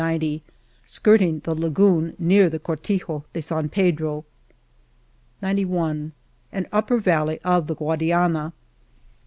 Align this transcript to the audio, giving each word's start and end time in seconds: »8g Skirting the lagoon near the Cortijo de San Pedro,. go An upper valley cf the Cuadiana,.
»8g 0.01 0.41
Skirting 0.83 1.41
the 1.43 1.53
lagoon 1.53 2.15
near 2.17 2.49
the 2.49 2.57
Cortijo 2.57 3.23
de 3.33 3.39
San 3.43 3.69
Pedro,. 3.69 4.25
go 5.41 6.11
An 6.51 6.67
upper 6.71 6.97
valley 6.97 7.37
cf 7.45 7.67
the 7.67 7.75
Cuadiana,. 7.75 8.51